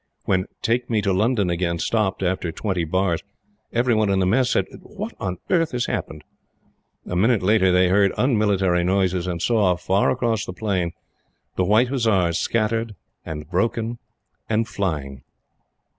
When 0.25 0.47
"Take 0.63 0.89
me 0.89 0.99
to 1.03 1.13
London 1.13 1.51
again" 1.51 1.77
stopped, 1.77 2.23
after 2.23 2.51
twenty 2.51 2.85
bars, 2.85 3.21
every 3.71 3.93
one 3.93 4.09
in 4.09 4.17
the 4.17 4.25
Mess 4.25 4.49
said: 4.49 4.65
"What 4.81 5.13
on 5.19 5.37
earth 5.51 5.73
has 5.73 5.85
happened?" 5.85 6.23
A 7.05 7.15
minute 7.15 7.43
later, 7.43 7.71
they 7.71 7.87
heard 7.89 8.11
unmilitary 8.17 8.83
noises, 8.83 9.27
and 9.27 9.39
saw, 9.39 9.75
far 9.75 10.09
across 10.09 10.43
the 10.43 10.53
plain, 10.53 10.93
the 11.55 11.65
White 11.65 11.89
Hussars 11.89 12.39
scattered, 12.39 12.95
and 13.23 13.47
broken, 13.51 13.99
and 14.49 14.67
flying. 14.67 15.21